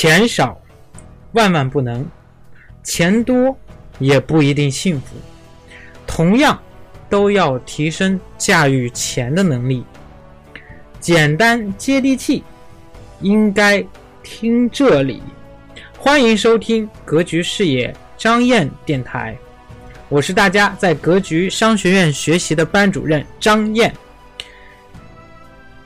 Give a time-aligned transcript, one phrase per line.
[0.00, 0.56] 钱少
[1.32, 2.06] 万万不能，
[2.84, 3.58] 钱多
[3.98, 5.16] 也不一定幸福。
[6.06, 6.56] 同样，
[7.10, 9.82] 都要提升驾驭钱的能力。
[11.00, 12.44] 简单接地气，
[13.22, 13.84] 应该
[14.22, 15.20] 听这里。
[15.98, 19.36] 欢迎收听格局视野张燕电台，
[20.08, 23.92] 我是大家在格局商学院学习的班主任张燕。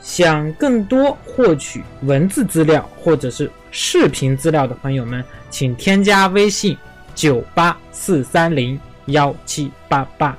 [0.02, 6.76] 想更多获取文字资料或者是视频资料的朋友们，请添加微信
[7.14, 10.36] 九八四三零幺七八八。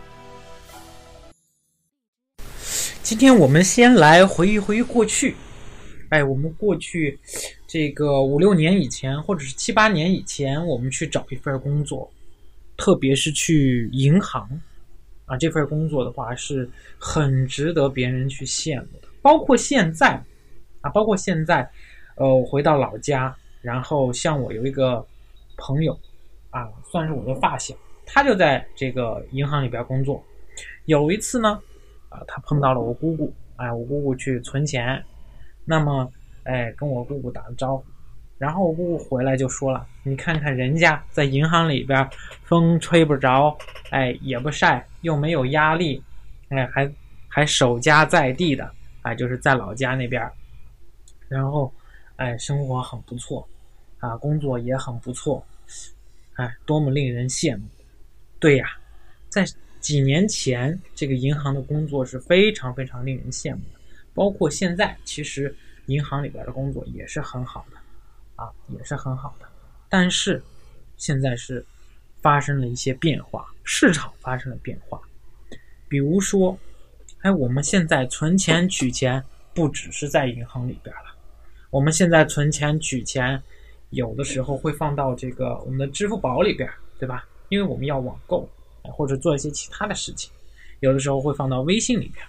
[3.02, 5.36] 今天我们先来回忆回忆过去，
[6.10, 7.18] 哎，我们过去
[7.66, 12.12] 这个五六年以前，或者是七八年以前，我们去找一份工作，
[12.76, 14.48] 特别是去银行
[15.26, 19.08] 啊，这份工作的话是很值得别人去羡慕的。
[19.24, 20.22] 包括现在，
[20.82, 21.68] 啊，包括现在，
[22.16, 25.04] 呃，我回到老家，然后像我有一个
[25.58, 25.98] 朋友，
[26.52, 27.74] 啊，算是我的发小，
[28.06, 30.22] 他就在这个银行里边工作。
[30.86, 31.60] 有一次呢，
[32.10, 35.02] 啊，他碰到了我姑姑，哎，我姑姑去存钱，
[35.64, 36.12] 那么，
[36.44, 37.86] 哎，跟我姑姑打了招呼，
[38.38, 42.06] 然后我姑姑回来就说了：“你看看人家在银行里边，
[42.44, 43.58] 风吹不着，
[43.92, 46.04] 哎，也不晒，又没有压力，
[46.50, 46.92] 哎，还
[47.30, 48.70] 还守家在地的。”
[49.04, 50.30] 哎，就是在老家那边
[51.30, 51.74] 然后，
[52.16, 53.48] 哎，生活很不错，
[54.00, 55.46] 啊，工作也很不错，
[56.36, 57.64] 哎，多么令人羡慕！
[58.40, 58.78] 对呀，
[59.30, 59.46] 在
[59.80, 63.80] 几年前，这个银行的工作是非常非常令人羡慕的，
[64.14, 65.56] 包括现在，其实
[65.88, 67.78] 银行里边的工作也是很好的，
[68.36, 69.48] 啊，也是很好的。
[69.90, 70.42] 但是，
[70.98, 71.66] 现在是
[72.22, 75.02] 发生了一些变化，市场发生了变化，
[75.90, 76.58] 比如说。
[77.24, 81.16] 哎，我们现在存钱取钱不只是在银行里边了，
[81.70, 83.42] 我们现在存钱取钱，
[83.92, 87.26] 有的时候会放到这个我们的支付宝里边，对吧？
[87.48, 88.50] 因为我们要网购，
[88.82, 90.30] 或者做一些其他的事情，
[90.82, 92.26] 有的时候会放到微信里边，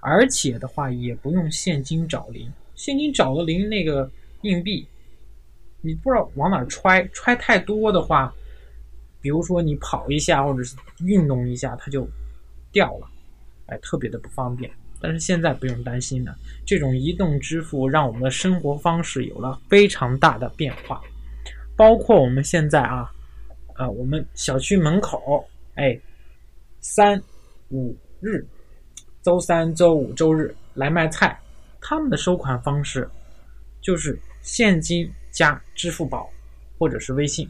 [0.00, 4.10] 而且的话也不用现金找零，现金找了零那个
[4.42, 4.84] 硬币，
[5.80, 8.34] 你不知道往哪揣，揣太多的话，
[9.20, 12.04] 比如说你跑一下或者是运动一下，它就
[12.72, 13.08] 掉了。
[13.66, 14.70] 哎，特别的不方便，
[15.00, 16.36] 但是现在不用担心了。
[16.66, 21.00] 这种移动支付让我们的生活方式有了非常大的变化，
[21.76, 23.10] 包括我们现在啊，
[23.76, 25.98] 呃，我们小区门口，哎，
[26.80, 27.20] 三
[27.70, 28.46] 五日，
[29.22, 31.38] 周三、周五、周日来卖菜，
[31.80, 33.08] 他们的收款方式
[33.80, 36.28] 就是现金加支付宝
[36.78, 37.48] 或者是微信，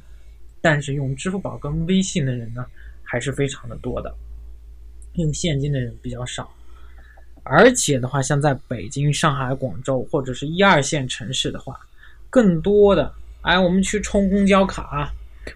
[0.61, 2.65] 但是用支付宝跟微信的人呢，
[3.03, 4.15] 还是非常的多的。
[5.15, 6.53] 用现金的人比较少，
[7.45, 11.79] 而且的话，像在北京、上海、广州或者是一二线城市的话，
[12.29, 15.13] 更多的，哎，我们去充公交卡，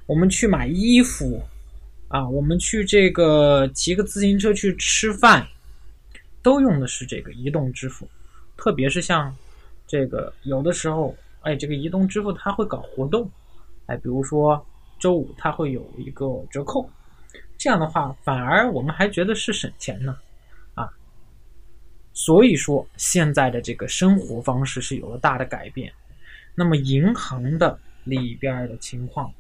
[0.07, 1.43] 我们去买衣服，
[2.07, 5.45] 啊，我们去这个骑个自行车去吃饭，
[6.41, 8.09] 都用的是这个移动支付。
[8.57, 9.35] 特别是像
[9.87, 13.29] 这个有的时候，哎，这个移动支付它会搞活动，
[13.87, 14.65] 哎，比如说
[15.01, 16.89] 周五它会有一个折扣。
[17.59, 20.17] 这样的话，反而我们还觉得是省钱呢，
[20.75, 20.89] 啊，
[22.13, 25.93] 所以说现在的这个生活方式是有了大的改变，
[26.55, 29.33] 那么银行的里边的情况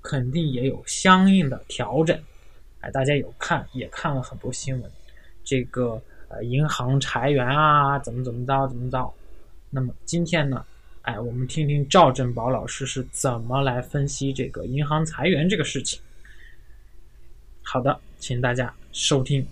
[0.00, 2.18] 肯定也有相应的调整，
[2.80, 4.90] 哎，大家有看也看了很多新闻，
[5.44, 9.12] 这个呃银行裁员啊，怎么怎么着怎么着，
[9.68, 10.64] 那么今天呢，
[11.02, 16.00] 哎，我们听听赵振宝老师是怎么来分析这个银行裁员这个事情。
[17.68, 19.48] 好的，请大家收听。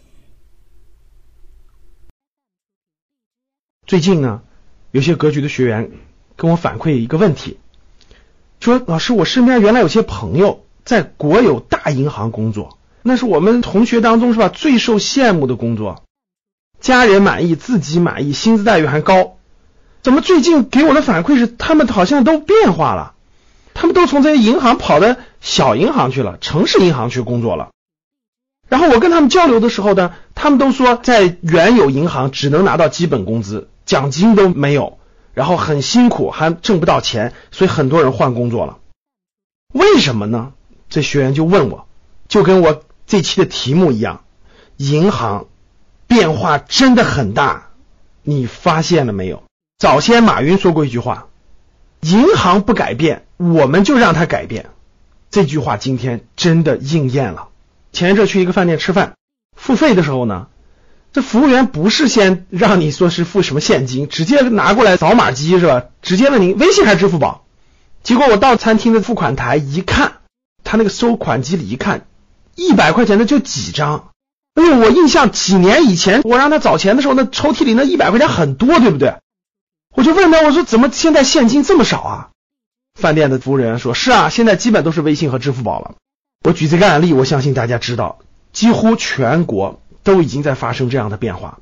[3.89, 4.43] 最近呢，
[4.93, 5.91] 有些格局的学员
[6.37, 7.59] 跟我反馈一个问题，
[8.61, 16.05] 说老师，我身边原来有些朋友在国有大银行工作，那是我们同学当中是吧最受羡慕的工作，
[16.79, 19.39] 家人满意，自己满意，薪资待遇还高。
[20.03, 23.17] 怎么最近给我的反馈是他们好像都变化了，
[23.75, 27.73] 他们都从这些银行跑到小银行去了，城市银行去工作了。
[28.69, 34.99] 然后我跟他们交流的时候呢，他们都说在原有银行只能拿到基本工资，奖金都没有，
[35.33, 38.79] 然后很辛苦，还挣不到钱，所以很多人换工作了。
[39.73, 40.53] 为什么呢？
[40.89, 41.87] 这学员就问我，
[42.29, 44.25] 就跟我这期的题目一样，
[44.77, 45.47] 银行
[46.07, 47.71] 变化真的很大，
[48.23, 49.43] 你发现了没有？
[49.79, 51.27] 早先马云说过一句话，
[52.01, 54.67] 银行不改变，我们就让它改变。
[55.31, 57.49] 这句话今天真的应验了。
[57.95, 59.15] 前一阵去一个饭店吃饭，
[59.57, 60.49] 付费的时候呢，
[61.13, 65.85] 这服务员不是先让你说是付什么现金，直接拿过来扫码机是吧？
[66.03, 67.47] 直接问您微信还是支付宝？
[68.03, 70.15] 结果我到餐厅的付款台一看，
[70.65, 72.07] 他那个收款机里一看，
[72.57, 74.11] 一百块钱的就几张。
[74.55, 79.15] 哎呦，我印象几年以前我让他找钱的时候，那抽屉里那一百块钱很多，对不对？
[79.95, 82.29] 我就问他，我说怎么现在现金这么少啊？
[83.01, 85.95] 饭店的服务人员说：是啊，现在基本都是微信和支付宝了。
[86.45, 88.19] 我举这个案例，我相信大家知道，
[88.53, 91.59] 几乎全国都已经在发生这样的变化。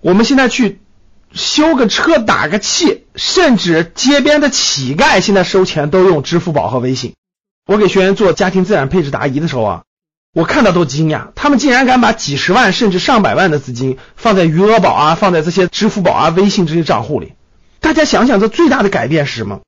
[0.00, 0.80] 我们现在去
[1.34, 7.12] 修个车、打个气，甚至街边的乞丐现在收钱都用支付宝和微信。
[7.66, 9.82] 我给学员做家庭资产配置答疑的时候啊，
[10.32, 17.34] 我看到都惊讶，他们竟然敢把几十万甚至上百万的资金放在余额宝啊、放在这些支付宝啊、微信这些账户里。
[17.80, 19.60] 大家想想，这最大的改变是什么？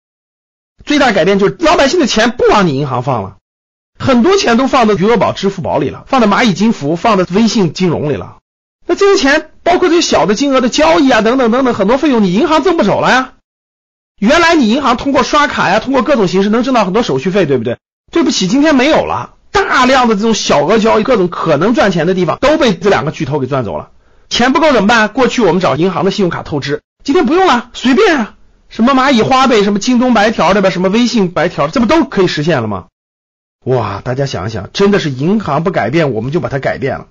[0.87, 3.37] 最大改变就是老百姓的钱不往你银行放了，
[3.99, 8.37] 很多钱都放到余额宝、支付宝里了，放到蚂蚁金服、放到微信金融里了。
[8.87, 13.33] 那这些钱，包括这些小的金额的交易啊，等等等等，很多费用你银行挣不走了呀。
[14.21, 17.79] 原来你银行通过刷卡呀，通过各种形式能挣到很多手续费，对不对？
[18.13, 23.91] 对不起，今天没有了，大量的这种小额交易，各种可能赚钱的地方都被这两个巨头给赚走了。
[24.29, 25.09] 钱不够怎么办？
[25.09, 28.35] 过去我们找银行的信用卡透支，今天不用了，随便啊。
[28.69, 30.71] 什么蚂蚁花呗，什么京东白条对吧？
[30.71, 32.87] 什么微信白条，这不都可以实现了吗？
[33.65, 37.09] 哇，大家想一想，真的是银行不改变，我们就把它改变了。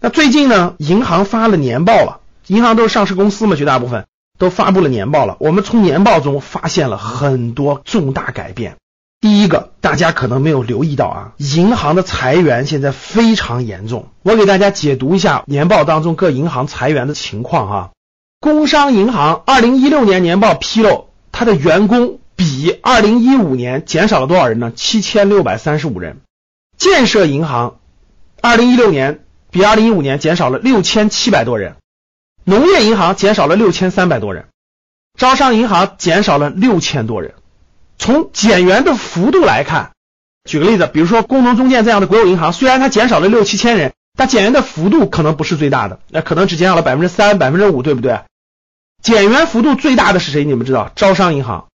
[0.00, 4.06] 那最近呢，银行发了年报了，银行都是上市公司嘛，绝大部分
[4.38, 5.36] 都发布了年报了。
[5.40, 8.76] 我们从年报中发现了很多重大改变。
[9.20, 14.08] 第一个，大家可能没有留意到啊，银行的裁员现在非常严重。
[14.22, 17.90] 我给大家解读一下年报当中各银行裁员的情况哈。
[18.40, 24.72] 工商银行二零一六年年报披露，它的员工比二零一五年减少了多少人呢？
[24.74, 26.20] 七千六百三十五人。
[26.76, 27.78] 建设银行
[28.40, 31.76] 二零一六年比二零一五年减少了六千七百多人。
[32.44, 34.46] 农业银行减少了六千三百多人。
[35.16, 37.34] 招商银行减少了六千多人。
[37.98, 39.92] 从减员的幅度来看，
[40.44, 48.22] 举个例子，比如说工农中建这样的国有银行，虽然它减少了六七千人，但减员的幅度可能不是最大的，那可能只减少了百分之三、百分之五，对不对？
[49.02, 50.44] 减员幅度最大的是谁？
[50.44, 50.90] 你们知道？
[50.96, 51.68] 招商银行，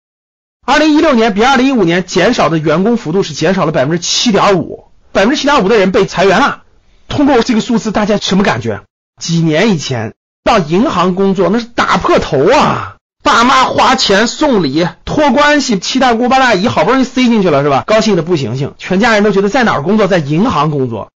[0.66, 6.64] 二零一六年比二零一五年减少的员工幅度是减少了百分之七点五，百分之七点五的人被裁员了。
[7.08, 8.82] 通过这个数字，大家什么感觉？
[9.22, 12.96] 几年以前到银行工作那是打破头啊！
[13.24, 17.84] 爸妈花钱送礼托关系，七大姑八大姨好不容易塞进去了是吧？
[17.86, 20.08] 高兴的不行行，全家人都觉得在哪儿工作？
[20.08, 21.12] 在银行工作。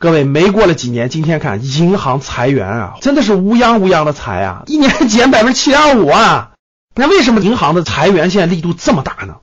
[0.00, 6.50] 各位，没过了几年，今天看银行裁员啊，真的是乌央乌央的裁啊，一年减百分之七点五啊。
[6.94, 9.36] 那为什么银行的裁员现在力度这么大呢？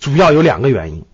[0.00, 1.04] 主要有两个原因。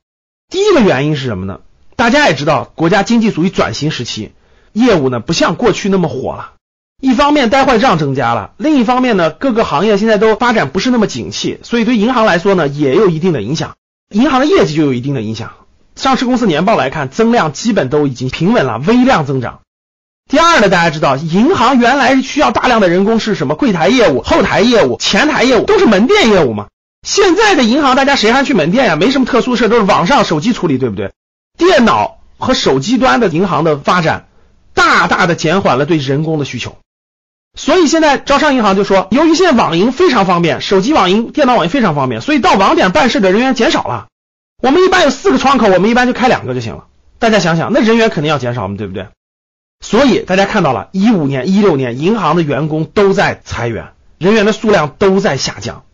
[0.48, 1.60] 第一个原因是什么呢？
[1.96, 4.32] 大家也知道，国家经济属于转型时期，
[4.72, 6.52] 业务呢不像过去那么火了。
[7.00, 13.76] 一方面呆坏账增加了，另一方面呢各个行业现在都发展不是那么景气，所以对银行来说呢也有一定的影响，
[14.10, 15.52] 银行的业绩就有一定的影响。
[15.94, 19.60] 上市公司年报来看，增量基本都已经平稳了，微量增长。
[20.28, 23.54] 第二呢，大家知道，银行原来需要大量的人工是什么？
[23.54, 26.66] 柜台业务、后台业务、前台业务都是门店业务嘛。
[27.06, 28.96] 现在的银行，大家谁还去门店呀？
[28.96, 31.12] 没什么特殊事，都是网上手机处理，对不对？
[31.56, 34.26] 电脑和手机端的银行的发展，
[34.74, 36.76] 大大的减缓了对人工的需求。
[37.56, 44.08] 所以现在招商银行就说，由于现在网银非常方便，手机网银、电脑网银非常方便，所以到网点办事的人员减少了。
[44.60, 46.86] 我们一般有四个窗口，我们一般就开两个就行了。
[47.20, 49.06] 大家想想，那人员肯定要减少嘛，对不对？
[49.80, 55.84] 所以大家看到了，一五年、一六年，银行的员工都在裁员，人员的数量都在下降，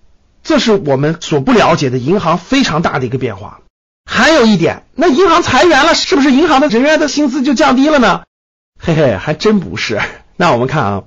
[0.43, 3.61] 这是我们所不了解的银行非常大的一个变化。
[4.05, 8.23] 还有一点，那银行裁员了，是不是银行的人员的薪资就降低了呢？
[8.81, 10.01] 嘿嘿，还真不是。
[10.37, 11.03] 那我们看啊，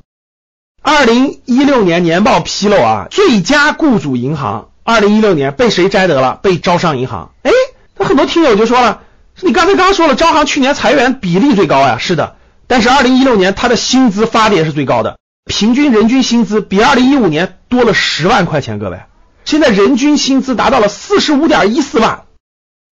[0.82, 4.70] 二零一六年年报披露啊，最佳雇主银行。
[4.84, 6.40] 二零一六年被谁摘得了？
[6.44, 7.32] 被招商银行。
[7.42, 7.52] 哎，
[7.98, 9.02] 那很多听友就说了，
[9.42, 11.98] 你刚才刚说了，招行去年裁员比例最高呀。
[11.98, 12.36] 是的，
[12.68, 18.80] 但是二零一六年他的薪资发的也是最高的，平均人均薪资比二零一五年多了十万块钱。
[18.80, 19.02] 各位，
[19.46, 22.24] 现在人均薪资达到了四十五点一四万，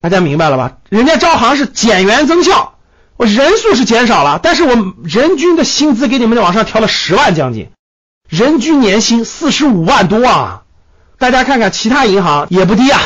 [0.01, 0.77] 大家明白了吧？
[0.89, 2.75] 人家招行是减员增效，
[3.17, 7.69] 我人数是减少了，但是我人均的薪资给你们往上调了十万将近，
[8.29, 10.63] 人均年薪四十五万多啊。
[11.17, 12.99] 大家看看其他银行也不低啊，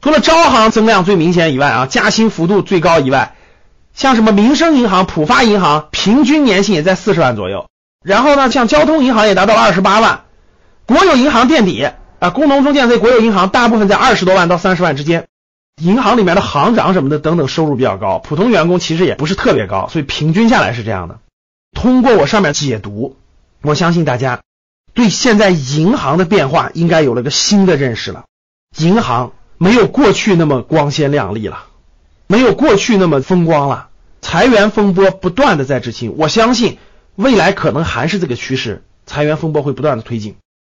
[0.00, 3.35] 除了招行增量最明显以外啊，加薪幅度最高以外，
[3.96, 7.66] 像什么民生银行、浦发银行，平均年薪也在四十万左右。
[8.04, 10.24] 然后呢，像交通银行也达到了二十八万，
[10.86, 15.26] 国有银行垫底啊，工农中建这国有银行大部分在二十多万到三十万之间。
[15.82, 21.18] 银行里面的行长什么的等等收入比较高，普通员工其实也不是特别高，所以平均下来是这样的。
[21.74, 23.16] 通过我上面解读，
[23.62, 24.40] 我相信大家。
[24.94, 28.24] 对现在银行的变化应该有了个新的认识了。
[28.78, 31.64] 银行没有过去那么光鲜亮丽了，
[32.26, 33.88] 没有过去那么风光了，
[34.20, 36.14] 裁员风波不断的在执行。
[36.18, 36.78] 我相信
[37.14, 40.36] 未来可能还是这个趋势，裁员风波会不断的推进。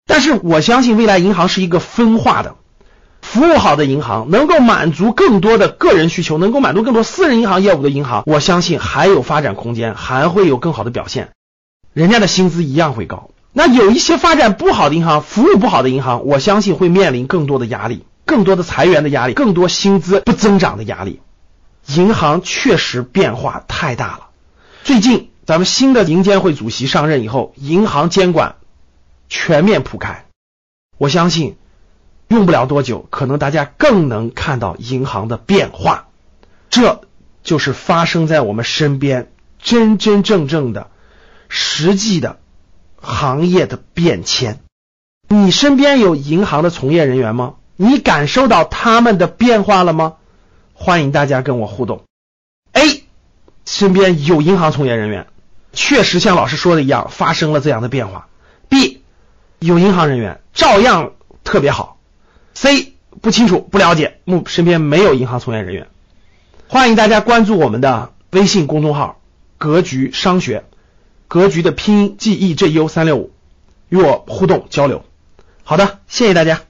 [0.06, 2.54] 但是我相信未来银行是一个分化的。
[3.22, 11.30] 服务好的银行能够满足更多的个人需求，能够满足更多私人银行业务的银行，我相信还有发展空间，还会有更好的表现。
[11.92, 13.30] 人家的薪资一样会高。
[13.52, 21.20] 那有一些发展不好的银行，服务不好的银行，我相信会面临更多的压力，更多的裁员的压力，更多薪资不增长的压力。
[21.86, 24.28] 银行确实变化太大了。
[24.84, 28.56] 最近咱们新的银监会主席上任以后，银行监管
[29.28, 30.26] 全面铺开，
[30.98, 31.56] 我相信。
[32.28, 36.08] 用不了多久，可能大家更能看到银行的变化，
[36.70, 37.02] 这
[37.44, 39.30] 就是发生在我们身边
[39.62, 40.90] 真真正正的、
[41.48, 42.40] 实际的
[43.00, 44.58] 行业的变迁。
[45.28, 47.54] 你身边有银行的从业人员吗？
[47.76, 50.14] 你感受到他们的变化了吗？
[50.78, 52.04] 欢迎大家跟我互动。
[52.72, 53.04] A，
[53.64, 55.26] 身边有银行从业人员，
[55.72, 58.28] 确实像老师说的一样发生了这样的变化。
[58.68, 59.02] B，
[59.58, 61.14] 有银行人员照样
[61.44, 61.98] 特别好。
[62.54, 62.92] C
[63.22, 65.88] 不清楚不了解，目身边没有银行从业人员，
[66.68, 69.20] 欢迎大家关注我们的微信公众号
[69.56, 70.64] “格局商学”，
[71.26, 73.32] 格局的拼音 G E J U 三六五，
[73.88, 75.04] 与我互动交流。
[75.64, 76.60] 好的，谢谢大家。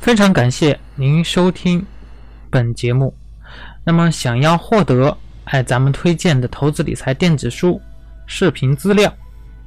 [0.00, 1.84] 非常感谢您收听
[2.48, 3.14] 本节目。
[3.84, 5.14] 那么，想要获得
[5.44, 7.78] 哎咱们推荐的投资理财电子书、
[8.26, 9.14] 视频资料，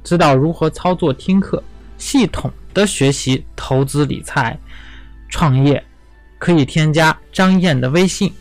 [0.02, 1.62] 知道如何操作听课
[1.96, 2.52] 系统。
[2.74, 4.58] 的学习、投资、理财、
[5.28, 5.80] 创业，
[6.40, 8.34] 可以添加张燕的微信，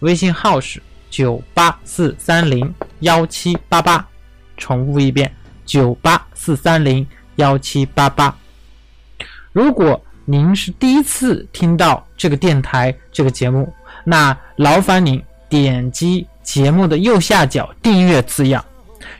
[0.00, 4.08] 微信号是九八四三零幺七八八，
[4.56, 5.30] 重复一遍
[5.66, 8.34] 九八四三零幺七八八。
[9.52, 18.62] 如果您是第一次听到这个电台这个节目，那劳烦您点击节目的右下角订阅字样，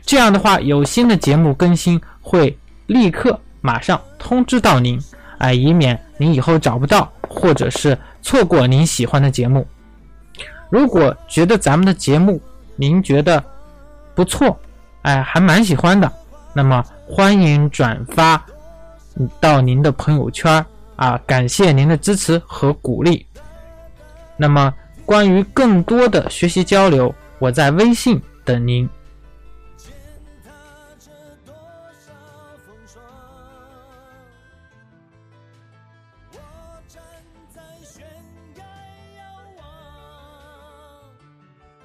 [0.05, 2.55] 这样的话有新的节目更新会
[2.87, 3.39] 立刻。
[3.61, 5.01] 马上通知到您，
[5.37, 9.65] 哎，以免您以后找不到，或者是错过您喜欢的节目。
[10.69, 12.41] 如果觉得咱们的节目
[12.75, 13.41] 您觉得
[14.13, 14.59] 不错，
[15.03, 16.11] 哎，还蛮喜欢的，
[16.53, 18.45] 那么欢迎转发
[19.39, 20.65] 到您的朋友圈
[20.97, 23.25] 啊，感谢您的支持和鼓励。
[24.35, 24.73] 那么
[25.05, 28.87] 关于更多的学习交流，我在微信等您。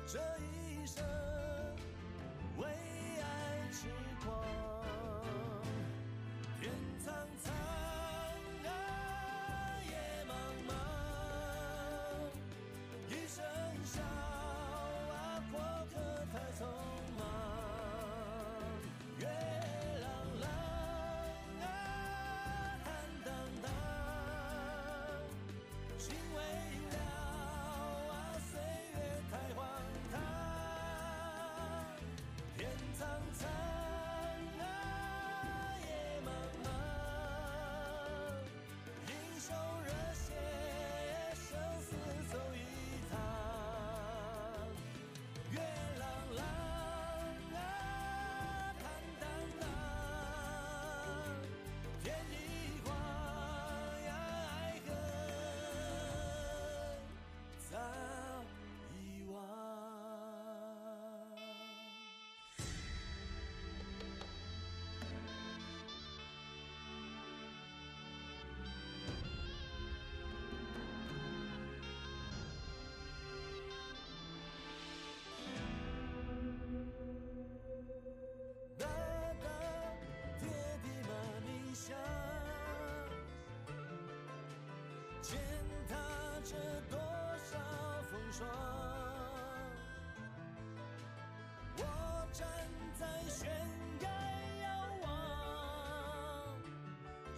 [0.06, 1.02] 这一生。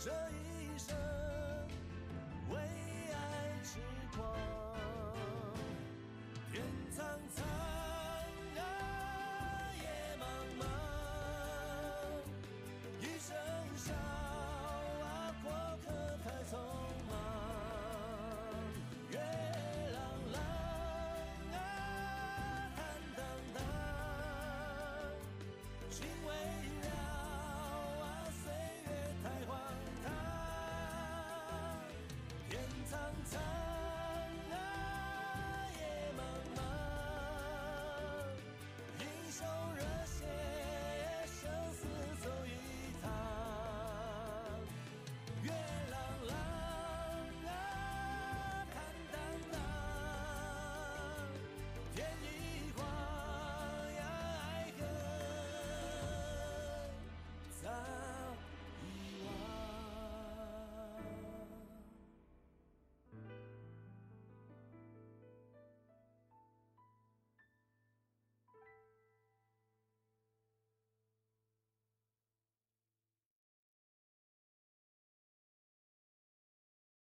[0.04, 0.53] 这一